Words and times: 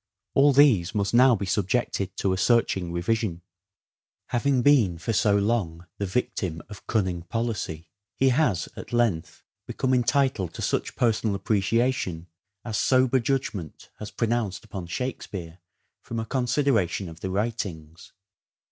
All 0.33 0.51
these 0.51 0.95
must 0.95 1.13
now 1.13 1.35
be 1.35 1.45
subjected 1.45 2.17
to 2.17 2.33
a 2.33 2.37
searching 2.39 2.91
re 2.91 3.01
vision. 3.03 3.43
406 4.31 4.35
"SHAKESPEARE' 4.35 4.37
IDENTIFIED 4.39 4.89
Having 4.89 4.89
been 4.91 4.97
for 4.97 5.13
so 5.13 5.37
long 5.37 5.85
the 5.99 6.05
victim 6.07 6.61
of" 6.69 6.87
cunning 6.87 7.21
policy," 7.21 7.91
he 8.15 8.29
has, 8.29 8.67
at 8.75 8.91
length, 8.91 9.43
become 9.67 9.93
entitled 9.93 10.55
to 10.55 10.63
such 10.63 10.95
personal 10.95 11.35
appreciation 11.35 12.25
as 12.65 12.79
sober 12.79 13.19
judgment 13.19 13.91
has 13.99 14.09
pro 14.09 14.27
nounced 14.27 14.63
upon" 14.63 14.87
Shakespeare" 14.87 15.59
from 16.01 16.19
a 16.19 16.25
consideration 16.25 17.07
of 17.07 17.19
the 17.19 17.29
writings. 17.29 18.11